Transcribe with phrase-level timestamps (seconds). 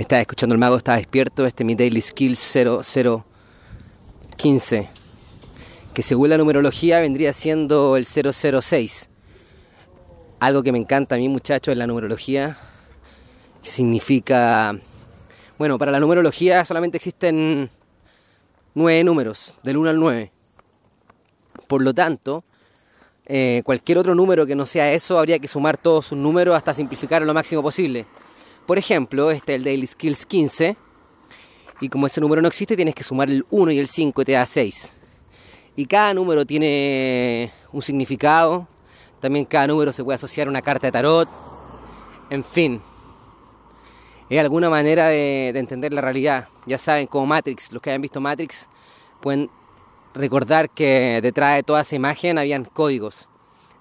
[0.00, 1.44] Estaba escuchando el mago, estaba despierto.
[1.44, 4.88] Este es mi Daily Skills 0015.
[5.92, 9.10] Que según la numerología vendría siendo el 006.
[10.40, 12.56] Algo que me encanta a mí, muchachos, es la numerología.
[13.60, 14.74] Significa.
[15.58, 17.68] Bueno, para la numerología solamente existen
[18.74, 20.32] nueve números, del 1 al 9.
[21.66, 22.42] Por lo tanto,
[23.26, 26.72] eh, cualquier otro número que no sea eso, habría que sumar todos sus números hasta
[26.72, 28.06] simplificar lo máximo posible.
[28.66, 30.76] Por ejemplo, este es el Daily Skills 15.
[31.80, 34.24] Y como ese número no existe, tienes que sumar el 1 y el 5 y
[34.24, 34.94] te da 6.
[35.76, 38.68] Y cada número tiene un significado.
[39.20, 41.28] También cada número se puede asociar a una carta de tarot.
[42.28, 42.80] En fin.
[44.28, 46.48] Es alguna manera de, de entender la realidad.
[46.66, 48.68] Ya saben, como Matrix, los que hayan visto Matrix
[49.20, 49.50] pueden
[50.14, 53.28] recordar que detrás de toda esa imagen habían códigos.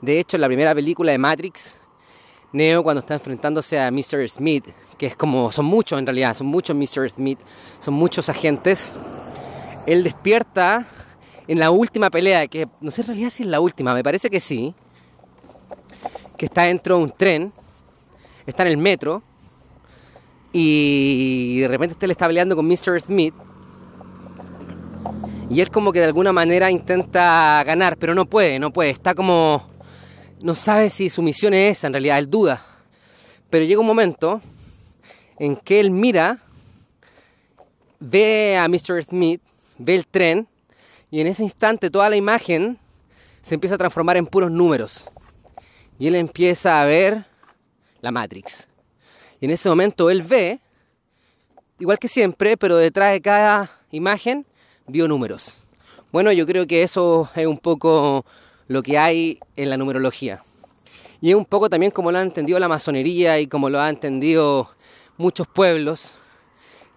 [0.02, 1.79] De hecho, en la primera película de Matrix,
[2.52, 4.28] Neo cuando está enfrentándose a Mr.
[4.28, 4.66] Smith,
[4.98, 7.10] que es como, son muchos en realidad, son muchos Mr.
[7.10, 7.40] Smith,
[7.80, 8.94] son muchos agentes,
[9.86, 10.86] él despierta
[11.48, 14.30] en la última pelea, que no sé en realidad si es la última, me parece
[14.30, 14.74] que sí,
[16.38, 17.54] que está dentro de un tren,
[18.46, 19.22] está en el metro,
[20.52, 23.00] y de repente él está peleando con Mr.
[23.02, 23.36] Smith,
[25.50, 29.16] y él como que de alguna manera intenta ganar, pero no puede, no puede, está
[29.16, 29.68] como
[30.40, 32.66] no sabe si su misión es esa, en realidad él duda.
[33.50, 34.42] Pero llega un momento
[35.38, 36.40] en que él mira,
[38.00, 39.04] ve a Mr.
[39.04, 39.42] Smith,
[39.78, 40.48] ve el tren,
[41.12, 42.78] y en ese instante toda la imagen
[43.42, 45.10] se empieza a transformar en puros números.
[45.98, 47.26] Y él empieza a ver
[48.02, 48.68] la Matrix.
[49.42, 50.60] Y en ese momento él ve,
[51.80, 54.46] igual que siempre, pero detrás de cada imagen
[54.88, 55.68] vio números.
[56.12, 58.26] Bueno, yo creo que eso es un poco
[58.70, 60.44] lo que hay en la numerología.
[61.20, 63.90] Y es un poco también como lo ha entendido la masonería y como lo han
[63.96, 64.70] entendido
[65.18, 66.14] muchos pueblos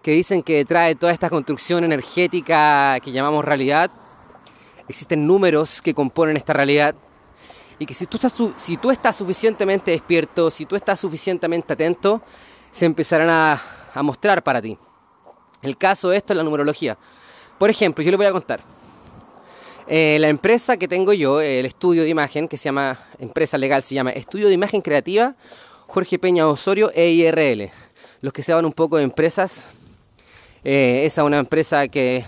[0.01, 3.89] que dicen que detrás de toda esta construcción energética que llamamos realidad,
[4.87, 6.95] existen números que componen esta realidad
[7.79, 12.21] y que si tú estás, si tú estás suficientemente despierto, si tú estás suficientemente atento,
[12.71, 13.59] se empezarán a,
[13.93, 14.77] a mostrar para ti.
[15.63, 16.97] El caso de esto es la numerología.
[17.57, 18.61] Por ejemplo, yo le voy a contar.
[19.87, 23.83] Eh, la empresa que tengo yo, el estudio de imagen, que se llama, empresa legal
[23.83, 25.35] se llama Estudio de Imagen Creativa,
[25.87, 27.69] Jorge Peña Osorio EIRL.
[28.21, 29.75] Los que se un poco de empresas,
[30.63, 32.23] eh, esa es una empresa que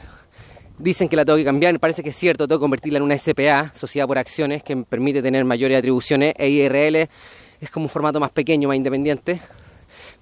[0.77, 3.03] dicen que la tengo que cambiar, me parece que es cierto, tengo que convertirla en
[3.03, 6.33] una SPA, Sociedad por Acciones, que me permite tener mayores atribuciones.
[6.37, 7.07] EIRL
[7.61, 9.39] es como un formato más pequeño, más independiente,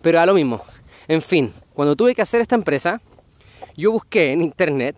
[0.03, 0.61] pero a lo mismo.
[1.07, 3.01] En fin, cuando tuve que hacer esta empresa,
[3.75, 4.95] yo busqué en internet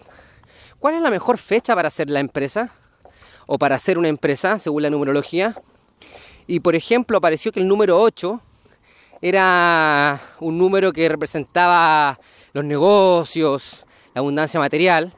[0.85, 2.69] ¿Cuál es la mejor fecha para hacer la empresa?
[3.47, 5.56] O para hacer una empresa, según la numerología.
[6.46, 8.40] Y por ejemplo, apareció que el número 8
[9.19, 12.19] era un número que representaba
[12.53, 15.12] los negocios, la abundancia material.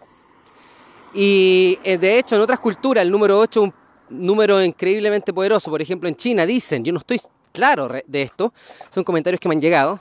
[1.14, 5.70] Y eh, de hecho, en otras culturas, el número 8 es un número increíblemente poderoso.
[5.70, 7.20] Por ejemplo, en China dicen, yo no estoy
[7.52, 8.54] claro de esto,
[8.88, 10.00] son comentarios que me han llegado,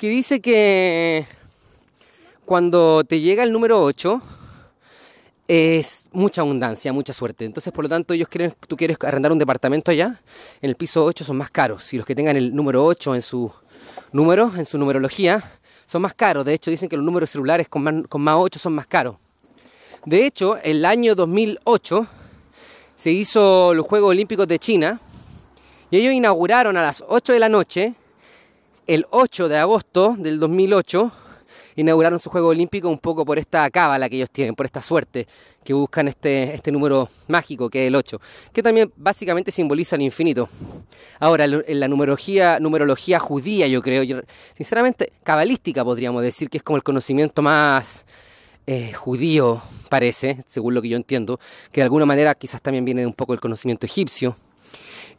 [0.00, 1.24] que dice que
[2.44, 4.20] cuando te llega el número 8,
[5.46, 7.44] es mucha abundancia, mucha suerte.
[7.44, 10.20] Entonces, por lo tanto, ellos quieren, tú quieres arrendar un departamento allá,
[10.62, 11.92] en el piso 8 son más caros.
[11.92, 13.52] Y los que tengan el número 8 en su
[14.12, 15.42] número, en su numerología,
[15.86, 16.44] son más caros.
[16.44, 19.16] De hecho, dicen que los números celulares con más, con más 8 son más caros.
[20.06, 22.06] De hecho, el año 2008
[22.96, 25.00] se hizo los Juegos Olímpicos de China
[25.90, 27.94] y ellos inauguraron a las 8 de la noche,
[28.86, 31.12] el 8 de agosto del 2008,
[31.76, 35.26] inauguraron su Juego Olímpico un poco por esta cábala que ellos tienen, por esta suerte
[35.62, 38.20] que buscan este, este número mágico que es el 8,
[38.52, 40.48] que también básicamente simboliza el infinito.
[41.20, 44.22] Ahora, en la numerología, numerología judía, yo creo,
[44.54, 48.04] sinceramente, cabalística podríamos decir que es como el conocimiento más
[48.66, 51.38] eh, judío, parece, según lo que yo entiendo,
[51.72, 54.36] que de alguna manera quizás también viene de un poco el conocimiento egipcio,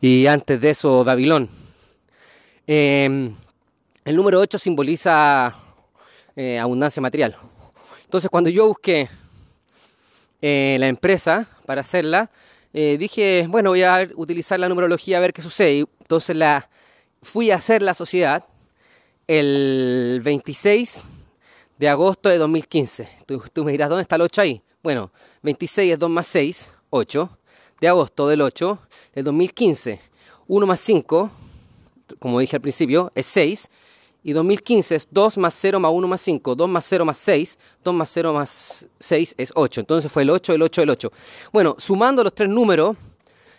[0.01, 1.49] y antes de eso, Babilón.
[2.67, 3.31] Eh,
[4.03, 5.55] el número 8 simboliza
[6.35, 7.37] eh, abundancia material.
[8.03, 9.09] Entonces cuando yo busqué
[10.41, 12.29] eh, la empresa para hacerla,
[12.73, 15.85] eh, dije, bueno, voy a utilizar la numerología a ver qué sucede.
[16.01, 16.69] Entonces la,
[17.21, 18.43] fui a hacer la sociedad
[19.27, 21.03] el 26
[21.77, 23.07] de agosto de 2015.
[23.25, 24.61] Tú, tú, me dirás, ¿dónde está el 8 ahí?
[24.83, 25.11] Bueno,
[25.41, 27.37] 26 es 2 más 6, 8.
[27.81, 28.79] De agosto del 8
[29.13, 29.99] del 2015.
[30.47, 31.31] 1 más 5,
[32.19, 33.69] como dije al principio, es 6
[34.27, 37.59] y 2015 es 2 más 0 más 1 más 5, 2 más 0 más 6,
[37.83, 39.81] 2 más 0 más 6 es 8.
[39.81, 41.11] Entonces fue el 8, el 8, el 8.
[41.53, 42.97] Bueno, sumando los tres números,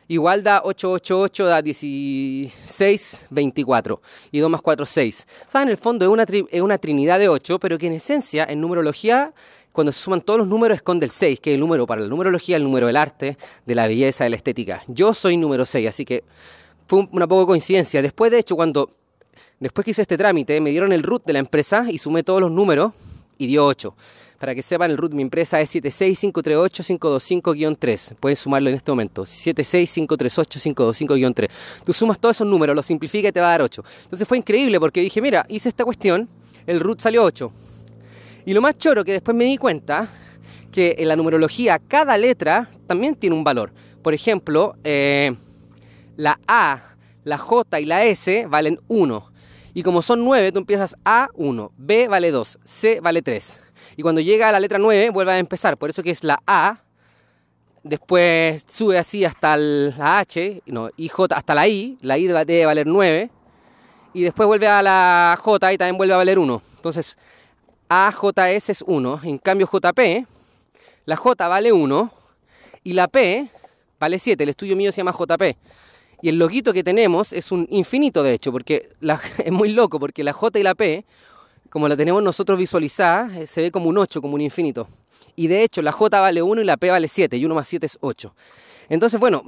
[0.08, 4.02] igual da 888, da 16, 24.
[4.32, 5.26] Y 2 más 4, 6.
[5.54, 8.44] O en el fondo es una, es una trinidad de 8, pero que en esencia,
[8.48, 9.32] en numerología,
[9.72, 12.08] cuando se suman todos los números, esconde el 6, que es el número para la
[12.08, 14.82] numerología, el número del arte, de la belleza, de la estética.
[14.88, 16.24] Yo soy número 6, así que
[16.88, 18.02] fue una poco coincidencia.
[18.02, 18.90] Después, de hecho, cuando
[19.61, 22.41] después que hice este trámite, me dieron el root de la empresa y sumé todos
[22.41, 22.93] los números
[23.38, 23.94] y dio 8.
[24.38, 28.17] Para que sepan, el root de mi empresa es 76538-525-3.
[28.17, 29.25] Pueden sumarlo en este momento.
[29.25, 31.49] 76538-525-3.
[31.85, 33.82] Tú sumas todos esos números, los simplifica y te va a dar 8.
[34.05, 36.29] Entonces fue increíble porque dije, mira, hice esta cuestión,
[36.67, 37.50] el root salió 8.
[38.44, 40.06] Y lo más choro que después me di cuenta
[40.70, 43.73] que en la numerología cada letra también tiene un valor.
[44.02, 45.35] Por ejemplo, eh,
[46.17, 46.94] la A,
[47.25, 49.32] la J y la S valen 1.
[49.76, 53.62] Y como son 9, tú empiezas A 1, B vale 2, C vale 3.
[53.99, 55.76] Y cuando llega a la letra 9, vuelve a empezar.
[55.76, 56.78] Por eso que es la A,
[57.82, 62.64] después sube así hasta la H, no, y J hasta la I, la I debe
[62.64, 63.31] valer 9,
[64.14, 66.62] y después vuelve a la J y también vuelve a valer 1.
[66.76, 67.19] Entonces,
[67.90, 70.26] AJS es 1, en cambio JP,
[71.05, 72.12] la J vale 1
[72.82, 73.46] y la P
[74.00, 75.55] vale 7, el estudio mío se llama JP.
[76.22, 78.88] Y el loguito que tenemos es un infinito, de hecho, porque
[79.44, 81.04] es muy loco, porque la J y la P
[81.76, 84.88] como la tenemos nosotros visualizada, eh, se ve como un 8, como un infinito.
[85.34, 87.68] Y de hecho, la J vale 1 y la P vale 7, y 1 más
[87.68, 88.34] 7 es 8.
[88.88, 89.42] Entonces, bueno,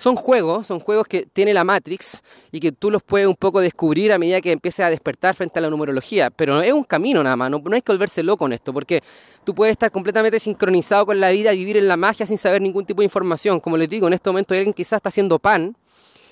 [0.00, 3.60] son juegos, son juegos que tiene la Matrix y que tú los puedes un poco
[3.60, 6.30] descubrir a medida que empieces a despertar frente a la numerología.
[6.30, 9.02] Pero es un camino nada más, no, no hay que volverse loco con esto, porque
[9.44, 12.86] tú puedes estar completamente sincronizado con la vida, vivir en la magia sin saber ningún
[12.86, 13.60] tipo de información.
[13.60, 15.76] Como les digo, en este momento alguien quizás está haciendo pan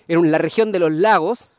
[0.08, 1.50] en la región de los lagos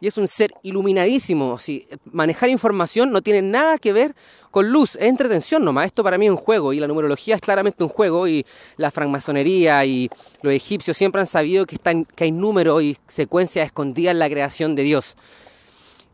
[0.00, 1.58] y es un ser iluminadísimo.
[1.58, 4.14] Si manejar información no tiene nada que ver
[4.50, 5.86] con luz, es entretención nomás.
[5.86, 8.46] Esto para mí es un juego y la numerología es claramente un juego y
[8.76, 10.08] la francmasonería y
[10.42, 14.28] los egipcios siempre han sabido que, están, que hay números y secuencias escondidas en la
[14.28, 15.16] creación de Dios.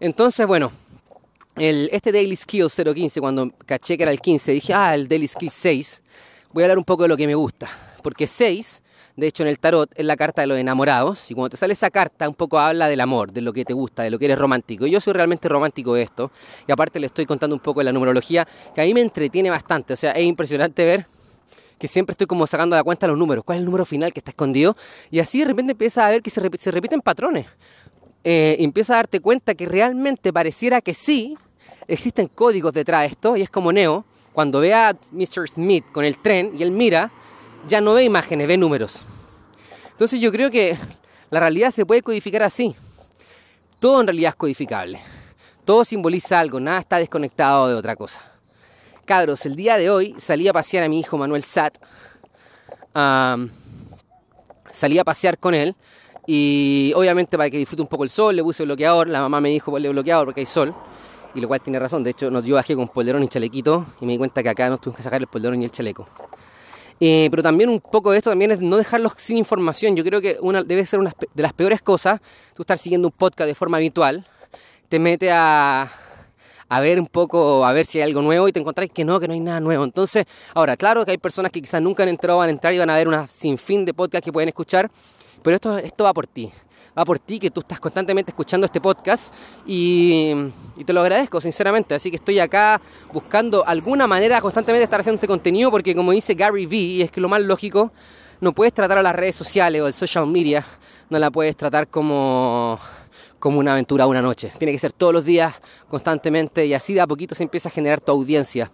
[0.01, 0.73] Entonces, bueno,
[1.57, 5.29] el, este Daily Skills 015, cuando caché que era el 15, dije, ah, el Daily
[5.29, 6.03] Skills 6,
[6.53, 7.69] voy a hablar un poco de lo que me gusta.
[8.05, 8.83] Porque 6
[9.17, 11.31] de hecho, en el tarot es la carta de los enamorados.
[11.31, 13.73] Y cuando te sale esa carta, un poco habla del amor, de lo que te
[13.73, 14.87] gusta, de lo que eres romántico.
[14.87, 16.33] Yo soy realmente romántico de esto.
[16.67, 19.51] Y aparte le estoy contando un poco de la numerología, que a mí me entretiene
[19.51, 19.93] bastante.
[19.93, 21.06] O sea, es impresionante ver
[21.79, 23.45] que siempre estoy como sacando de la cuenta los números.
[23.45, 24.77] ¿Cuál es el número final que está escondido?
[25.12, 27.47] Y así de repente empieza a ver que se, repiten patrones.
[28.25, 31.37] Eh, empieza a darte cuenta que realmente pareciera que sí,
[31.87, 33.37] existen códigos detrás de esto.
[33.37, 35.49] Y es como Neo, cuando ve a Mr.
[35.55, 37.12] Smith con el tren y él mira
[37.66, 39.02] ya no ve imágenes, ve números.
[39.90, 40.76] Entonces yo creo que
[41.31, 42.75] la realidad se puede codificar así.
[43.81, 45.00] Todo en realidad es codificable.
[45.64, 48.20] Todo simboliza algo, nada está desconectado de otra cosa.
[49.05, 51.78] Cabros, el día de hoy salí a pasear a mi hijo Manuel Sat.
[54.70, 55.75] salí a pasear con él
[56.26, 59.08] y obviamente para que disfrute un poco el sol le puse bloqueador.
[59.08, 60.75] La mamá me dijo ponle bloqueador porque hay sol.
[61.34, 62.05] Y lo cual tiene razón.
[62.05, 64.78] De hecho, yo bajé con polderón y chalequito y me di cuenta que acá no
[64.78, 66.06] tuve que sacar el polderón y el chaleco.
[67.00, 69.96] Eh, pero también un poco de esto también es no dejarlos sin información.
[69.96, 72.20] Yo creo que una, debe ser una de las peores cosas,
[72.55, 74.26] tú estar siguiendo un podcast de forma habitual,
[74.88, 75.91] te mete a,
[76.69, 79.19] a ver un poco, a ver si hay algo nuevo y te encontrás que no,
[79.19, 79.85] que no hay nada nuevo.
[79.85, 80.25] Entonces,
[80.55, 82.91] ahora, claro que hay personas que quizás nunca han entrado, van a entrar y van
[82.91, 84.90] a ver una sinfín de podcasts que pueden escuchar,
[85.43, 86.52] pero esto, esto va por ti
[86.96, 89.35] va por ti, que tú estás constantemente escuchando este podcast
[89.66, 90.33] y,
[90.85, 91.95] te lo agradezco sinceramente.
[91.95, 92.80] Así que estoy acá
[93.12, 97.11] buscando alguna manera constantemente de estar haciendo este contenido porque como dice Gary Vee, es
[97.11, 97.92] que lo más lógico,
[98.40, 100.64] no puedes tratar a las redes sociales o el social media,
[101.11, 102.78] no la puedes tratar como
[103.45, 104.50] como una aventura una noche.
[104.57, 105.52] Tiene que ser todos los días,
[105.90, 108.71] constantemente, y así de a poquito se empieza a generar tu audiencia.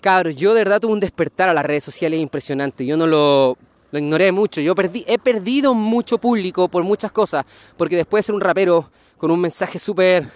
[0.00, 2.84] Cabros, yo de verdad tuve un despertar a las redes sociales impresionante.
[2.84, 3.56] Yo no lo
[3.94, 4.60] lo ignoré mucho.
[4.60, 7.46] Yo perdí, he perdido mucho público por muchas cosas,
[7.76, 10.28] porque después de ser un rapero con un mensaje súper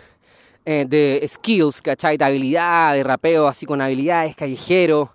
[0.65, 2.17] eh, de skills, ¿cachai?
[2.17, 5.13] De habilidad, de rapeo así con habilidades, callejero.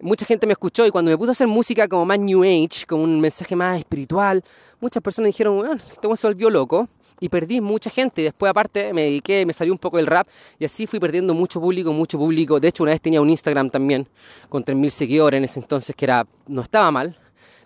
[0.00, 2.84] Mucha gente me escuchó y cuando me puse a hacer música como más New Age,
[2.86, 4.44] con un mensaje más espiritual,
[4.80, 6.90] muchas personas dijeron, bueno, este se volvió loco
[7.20, 8.20] y perdí mucha gente.
[8.20, 10.28] Después, aparte, me dediqué, me salió un poco el rap
[10.58, 12.60] y así fui perdiendo mucho público, mucho público.
[12.60, 14.06] De hecho, una vez tenía un Instagram también
[14.50, 17.16] con 3.000 seguidores en ese entonces, que era no estaba mal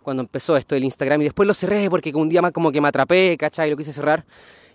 [0.02, 2.80] cuando empezó esto del Instagram y después lo cerré porque un día más como que
[2.80, 3.70] me atrapé, ¿cachai?
[3.70, 4.24] Lo quise cerrar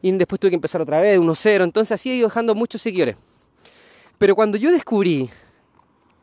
[0.01, 3.15] y después tuve que empezar otra vez, 1-0, entonces así he ido dejando muchos seguidores.
[4.17, 5.29] Pero cuando yo descubrí,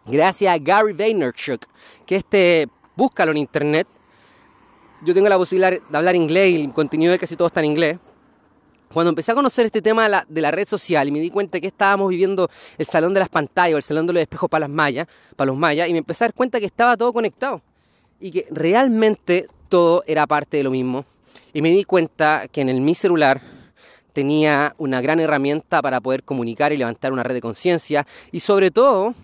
[0.06, 1.64] gracias a Gary Vaynerchuk,
[2.06, 3.86] que este, búscalo en internet,
[5.04, 7.66] yo tengo la posibilidad de hablar inglés y el contenido de casi todo está en
[7.66, 7.98] inglés.
[8.92, 11.28] Cuando empecé a conocer este tema de la, de la, red social y me di
[11.28, 14.48] cuenta que estábamos viviendo el salón de las pantallas o el salón de los espejos
[14.48, 17.12] para las mayas, para los mayas, y me empecé a dar cuenta que estaba todo
[17.12, 17.60] conectado
[18.24, 21.04] y que realmente todo era parte de lo mismo.
[21.52, 23.42] Y me di cuenta que en el mi celular
[24.14, 28.70] tenía una gran herramienta para poder comunicar y levantar una red de conciencia y sobre
[28.70, 29.14] todo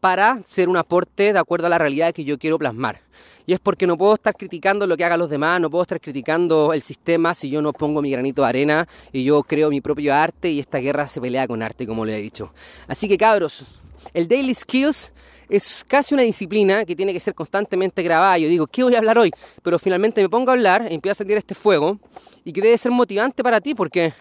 [0.00, 3.02] para ser un aporte de acuerdo a la realidad que yo quiero plasmar.
[3.46, 6.00] Y es porque no puedo estar criticando lo que hagan los demás, no puedo estar
[6.00, 9.80] criticando el sistema si yo no pongo mi granito de arena y yo creo mi
[9.80, 12.52] propio arte y esta guerra se pelea con arte, como le he dicho.
[12.88, 13.64] Así que cabros,
[14.12, 15.12] el Daily Skills
[15.48, 18.38] es casi una disciplina que tiene que ser constantemente grabada.
[18.38, 19.30] Yo digo, ¿qué voy a hablar hoy?
[19.62, 21.98] Pero finalmente me pongo a hablar, empiezo a sentir este fuego
[22.44, 24.12] y que debe ser motivante para ti porque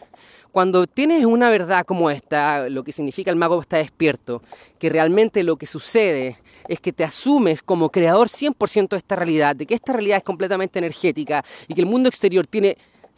[0.51, 4.43] cuando tienes una verdad como esta, lo que significa el mago está despierto,
[4.77, 6.37] que realmente lo que sucede
[6.67, 10.23] es que te asumes como creador 100% de esta realidad, de que esta realidad es
[10.23, 12.77] completamente energética y que el mundo exterior tiene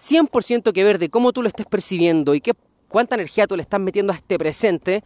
[0.09, 2.53] 100% que ver de cómo tú lo esestás percibiendo y qué
[2.95, 5.03] cuánta energía tú le estás metiendo a este presente,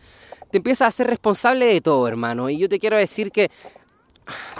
[0.51, 2.49] te empiezas a ser responsable de todo, hermano.
[2.49, 3.49] Y yo te quiero decir que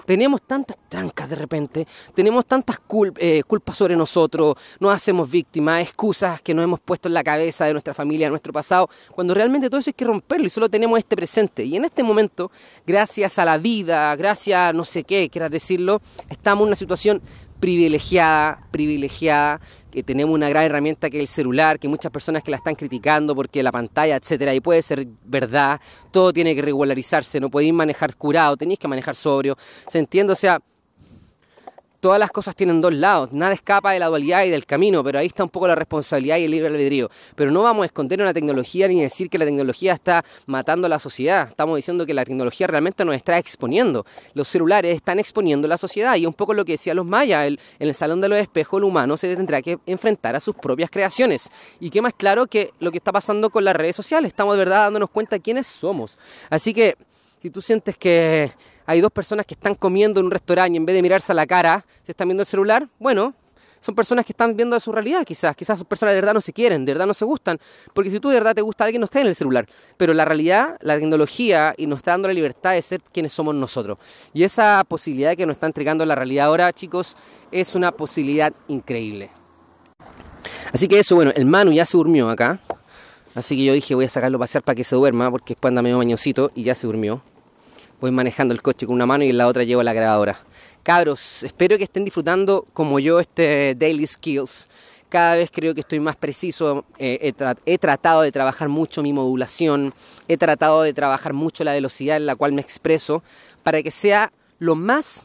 [0.06, 2.80] tenemos tantas trancas de repente, tenemos tantas
[3.18, 7.66] eh, culpas sobre nosotros, nos hacemos víctimas, excusas que nos hemos puesto en la cabeza
[7.66, 10.70] de nuestra familia, de nuestro pasado, cuando realmente todo eso hay que romperlo y solo
[10.70, 11.64] tenemos este presente.
[11.64, 12.52] Y en este momento,
[12.86, 17.22] gracias a la vida, gracias a no sé qué, quieras decirlo, estamos en una situación
[17.60, 19.60] privilegiada, privilegiada,
[19.92, 22.76] que tenemos una gran herramienta que es el celular, que muchas personas que la están
[22.76, 25.80] criticando porque la pantalla, etcétera, y puede ser verdad,
[26.12, 30.36] todo tiene que regularizarse, no podéis manejar curado, tenéis que manejar sobrio, se entiende, o
[30.36, 30.60] sea,
[32.00, 35.20] todas las cosas tienen dos lados, nada escapa de la dualidad y del camino, pero
[35.20, 37.10] ahí está un poco la responsabilidad y el libre albedrío.
[37.36, 40.90] Pero no vamos a esconder una tecnología ni decir que la tecnología está matando a
[40.90, 44.06] la sociedad, estamos diciendo que la tecnología realmente nos está exponiendo.
[44.34, 47.58] Los celulares están exponiendo la sociedad y un poco lo que decían los mayas, en
[47.80, 51.50] el salón de los espejos el humano se tendrá que enfrentar a sus propias creaciones.
[51.80, 54.60] Y qué más claro que lo que está pasando con las redes sociales, estamos de
[54.60, 56.18] verdad dándonos cuenta quiénes somos.
[56.50, 56.96] Así que
[57.42, 58.52] si tú sientes que
[58.86, 61.36] hay dos personas que están comiendo en un restaurante y en vez de mirarse a
[61.36, 63.34] la cara, se están viendo el celular, bueno,
[63.80, 66.52] son personas que están viendo su realidad quizás, quizás son personas de verdad no se
[66.52, 67.58] quieren, de verdad no se gustan,
[67.94, 70.26] porque si tú de verdad te gusta alguien no está en el celular, pero la
[70.26, 73.98] realidad, la tecnología y nos está dando la libertad de ser quienes somos nosotros.
[74.34, 77.16] Y esa posibilidad que nos está entregando la realidad ahora, chicos,
[77.52, 79.32] es una posibilidad increíble.
[80.74, 82.60] Así que eso, bueno, el Manu ya se durmió acá,
[83.36, 85.70] así que yo dije voy a sacarlo a pasear para que se duerma, porque después
[85.70, 87.22] anda medio bañosito y ya se durmió
[88.00, 90.38] voy manejando el coche con una mano y en la otra llevo la grabadora.
[90.84, 94.68] Cabros, espero que estén disfrutando como yo este Daily Skills.
[95.10, 96.86] Cada vez creo que estoy más preciso.
[96.98, 97.34] Eh,
[97.66, 99.94] he, tratado de trabajar mucho mi modulación.
[100.28, 103.24] He tratado de trabajar mucho la velocidad en la cual me expreso
[103.64, 105.24] para que sea lo más,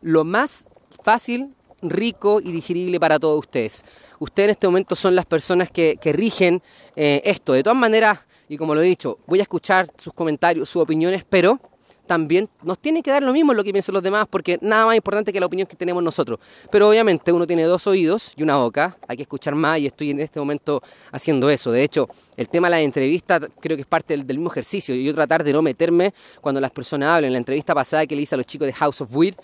[0.00, 0.66] lo más
[1.02, 3.84] fácil, rico y digerible para todos ustedes.
[4.18, 6.62] Ustedes en este momento son las personas que, rigen
[6.94, 7.52] eh, esto.
[7.52, 11.24] De todas maneras, y como lo he dicho, voy a escuchar sus comentarios, sus opiniones,
[11.28, 11.60] pero
[12.06, 14.96] también nos tiene que dar lo mismo lo que piensan los demás, porque nada más
[14.96, 16.38] importante que la opinión que tenemos nosotros.
[16.70, 20.10] Pero obviamente uno tiene dos oídos y una boca, hay que escuchar más y estoy
[20.10, 21.72] en este momento haciendo eso.
[21.72, 24.94] De hecho, el tema de la entrevista creo que es parte del, mismo ejercicio.
[24.94, 27.26] Yo tratar de no meterme cuando las personas hablan.
[27.26, 29.36] En la entrevista pasada que le hice a los chicos de House of Weird,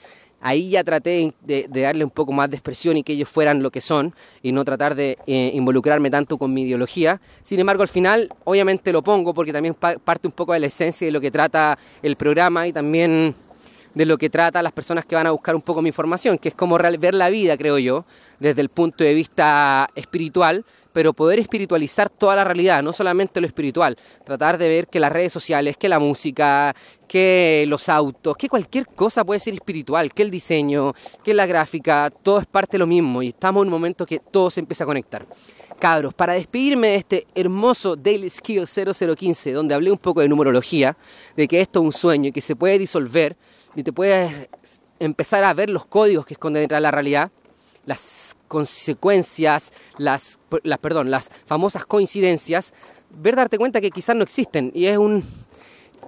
[0.43, 3.71] ahí ya traté de, darle un poco más de expresión y que ellos fueran lo
[3.71, 7.21] que son y no tratar de eh, involucrarme tanto con mi ideología.
[7.43, 11.07] Sin embargo, al final obviamente lo pongo porque también parte un poco de la esencia
[11.07, 13.35] de lo que trata el programa y también
[13.95, 16.49] de lo que trata las personas que van a buscar un poco mi información, que
[16.49, 18.05] es como ver la vida, creo yo,
[18.39, 23.47] desde el punto de vista espiritual, pero poder espiritualizar toda la realidad, no solamente lo
[23.47, 26.75] espiritual, tratar de ver que las redes sociales, que la música,
[27.09, 32.11] que los autos, que cualquier cosa puede ser espiritual, que el diseño, que la gráfica,
[32.23, 34.85] todo es parte de lo mismo y estamos en un momento que todo se empieza
[34.85, 35.27] a conectar.
[35.83, 40.97] Cabros, para despedirme de este hermoso Daily Skill 0015, donde hablé un poco de numerología,
[41.37, 43.37] de que esto es un sueño y que se puede disolver
[43.75, 44.49] y te puedes
[45.01, 47.33] empezar a ver los códigos que esconden detrás de la realidad,
[47.85, 52.75] las consecuencias, las, las, perdón, las famosas coincidencias,
[53.11, 54.71] ver darte cuenta que quizás no existen.
[54.77, 55.25] Y es un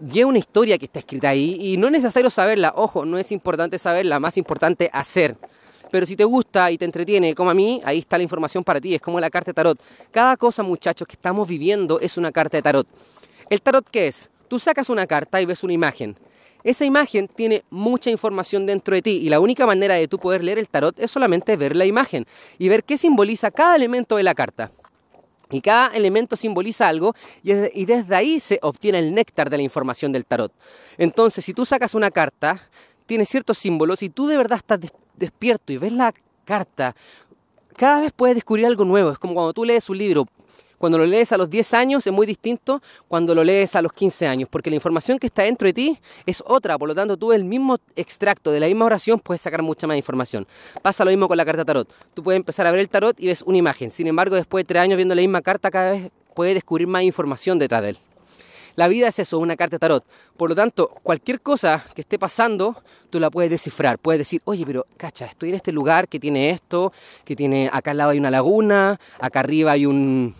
[0.09, 3.19] y es una historia que está escrita ahí y no es necesario saberla, ojo, no
[3.19, 5.37] es importante saberla, más importante hacer.
[5.95, 8.81] Pero si te gusta y te entretiene, como a mí, ahí está la información para
[8.81, 9.81] ti, es como la carta de tarot.
[10.11, 12.89] Cada cosa, muchachos, que estamos viviendo es una carta de tarot.
[13.49, 14.29] ¿El tarot qué es?
[14.49, 16.17] Tú sacas una carta y ves una imagen.
[16.65, 20.43] Esa imagen tiene mucha información dentro de ti y la única manera de tú poder
[20.43, 22.27] leer el tarot es solamente ver la imagen
[22.59, 24.73] y ver qué simboliza cada elemento de la carta.
[25.53, 30.11] Y cada elemento simboliza algo y desde ahí se obtiene el néctar de la información
[30.11, 30.53] del tarot.
[30.99, 32.69] Entonces, si tú sacas una carta,
[33.07, 34.81] tiene ciertos símbolos y tú de verdad estás
[35.16, 36.12] despierto y ves la
[36.44, 36.94] carta,
[37.76, 39.11] cada vez puedes descubrir algo nuevo.
[39.11, 40.26] Es como cuando tú lees un libro
[40.78, 43.92] Cuando lo lees a los 10 años es muy distinto cuando lo lees a los
[43.92, 47.16] 15 años, porque la información que está dentro de ti es otra, por lo tanto
[47.16, 50.47] tú el mismo extracto de la misma oración puedes sacar mucha más información.
[50.83, 51.88] Pasa lo mismo con la carta tarot.
[52.12, 54.68] Tú puedes empezar a ver el tarot y ves una imagen, sin embargo después de
[54.68, 57.99] 3 años viendo la misma carta cada vez puedes descubrir más información detrás de él.
[58.76, 60.04] La vida es eso, una carta tarot.
[60.37, 63.99] Por lo tanto, cualquier cosa que esté pasando, tú la puedes descifrar.
[63.99, 66.93] Puedes decir, oye, pero cacha, estoy en este lugar que tiene esto,
[67.25, 70.35] que tiene, acá al lado hay una laguna, acá arriba hay un,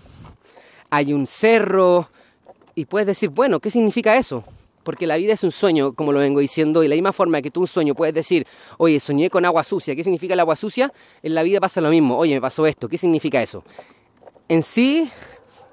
[0.91, 2.09] hay un cerro.
[2.75, 4.43] Y puedes decir, bueno, ¿qué significa eso?
[4.83, 7.51] Porque la vida es un sueño, como lo vengo diciendo, y la misma forma que
[7.51, 8.47] tú un sueño puedes decir,
[8.79, 10.93] oye, soñé con agua sucia, ¿qué significa el agua sucia?
[11.23, 13.65] En la vida pasa lo mismo, oye, me pasó esto, ¿qué significa eso?
[14.49, 15.11] En sí,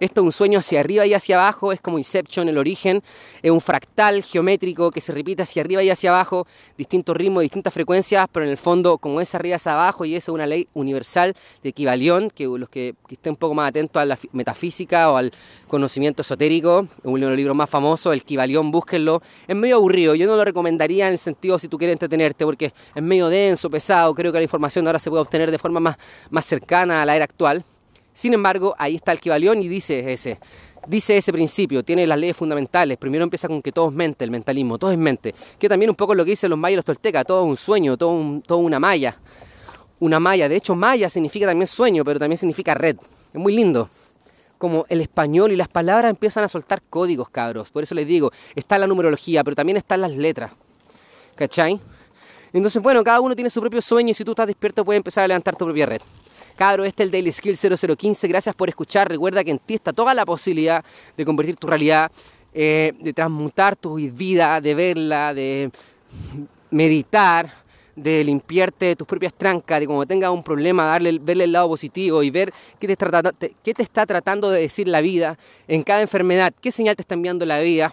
[0.01, 3.03] esto es un sueño hacia arriba y hacia abajo, es como Inception, el origen,
[3.43, 7.71] es un fractal geométrico que se repite hacia arriba y hacia abajo, distintos ritmos, distintas
[7.71, 10.67] frecuencias, pero en el fondo como es arriba hacia abajo y eso es una ley
[10.73, 15.17] universal de equivalión, que los que, estén un poco más atentos a la metafísica o
[15.17, 15.31] al
[15.67, 20.25] conocimiento esotérico, uno de los libros más famosos, el equivalión, búsquenlo, es medio aburrido, yo
[20.25, 24.15] no lo recomendaría en el sentido si tú quieres entretenerte, porque es medio denso, pesado,
[24.15, 25.97] creo que la información ahora se puede obtener de forma más,
[26.31, 27.63] más cercana a la era actual,
[28.21, 30.37] sin embargo, ahí está el Kibalión y dice ese,
[30.85, 32.99] dice ese principio, tiene las leyes fundamentales.
[32.99, 35.33] Primero empieza con que todo es mente, el mentalismo, todo es mente.
[35.57, 37.97] Que también un poco lo que dicen los mayas y los toltecas, todo un sueño,
[37.97, 39.17] todo, un, todo una malla.
[39.99, 42.95] Una malla, de hecho maya significa también sueño, pero también significa red.
[43.33, 43.89] Es muy lindo.
[44.59, 47.71] Como el español y las palabras empiezan a soltar códigos, cabros.
[47.71, 50.51] Por eso les digo, está la numerología, pero también están las letras.
[51.33, 51.79] ¿Cachai?
[52.53, 55.23] Entonces, bueno, cada uno tiene su propio sueño y si tú estás despierto puedes empezar
[55.23, 56.01] a levantar tu propia red.
[56.61, 58.27] Cabro, este es el Daily Skill 0015.
[58.27, 59.09] Gracias por escuchar.
[59.09, 60.85] Recuerda que en ti está toda la posibilidad
[61.17, 62.11] de convertir tu realidad,
[62.53, 65.71] eh, de transmutar tu vida, de verla, de
[66.69, 67.51] meditar,
[67.95, 72.21] de limpiarte tus propias trancas, de cuando tengas un problema, darle, verle el lado positivo
[72.21, 76.95] y ver qué te está tratando de decir la vida en cada enfermedad, qué señal
[76.95, 77.91] te está enviando la vida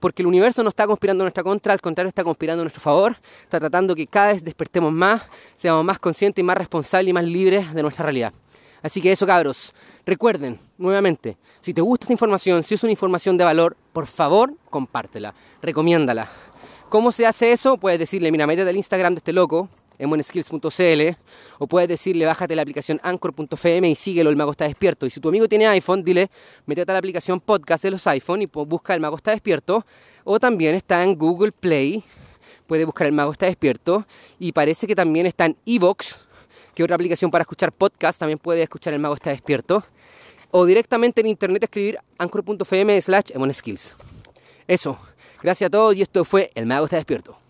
[0.00, 2.80] porque el universo no está conspirando en nuestra contra, al contrario está conspirando en nuestro
[2.80, 5.22] favor, está tratando que cada vez despertemos más,
[5.54, 8.32] seamos más conscientes y más responsables y más libres de nuestra realidad.
[8.82, 9.74] Así que eso cabros,
[10.06, 14.54] recuerden nuevamente, si te gusta esta información, si es una información de valor, por favor
[14.70, 16.28] compártela, recomiéndala.
[16.88, 17.76] ¿Cómo se hace eso?
[17.76, 19.68] Puedes decirle, mira, métete al Instagram de este loco,
[20.00, 21.16] en
[21.58, 25.06] o puedes decirle bájate la aplicación anchor.fm y síguelo, el mago está despierto.
[25.06, 26.30] Y si tu amigo tiene iPhone, dile
[26.64, 29.84] métete a la aplicación podcast de los iPhone y busca el mago está despierto.
[30.24, 32.02] O también está en Google Play,
[32.66, 34.06] puede buscar el mago está despierto.
[34.38, 36.18] Y parece que también está en Evox,
[36.74, 39.84] que es otra aplicación para escuchar podcast, también puede escuchar el mago está despierto.
[40.50, 43.30] O directamente en internet escribir anchor.fm slash
[44.66, 44.98] Eso,
[45.42, 47.40] gracias a todos y esto fue El Mago está despierto.